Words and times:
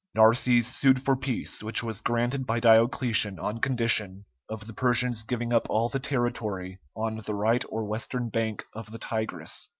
Narses 0.15 0.65
sued 0.65 1.03
for 1.03 1.15
peace, 1.15 1.61
which 1.61 1.83
was 1.83 2.01
granted 2.01 2.47
by 2.47 2.59
Diocletian 2.59 3.37
on 3.37 3.59
condition 3.59 4.25
of 4.49 4.65
the 4.65 4.73
Persians 4.73 5.21
giving 5.21 5.53
up 5.53 5.69
all 5.69 5.89
the 5.89 5.99
territory 5.99 6.79
on 6.95 7.17
the 7.23 7.35
right 7.35 7.63
or 7.69 7.85
western 7.85 8.29
bank 8.29 8.63
of 8.73 8.91
the 8.91 8.97
Tigris. 8.97 9.69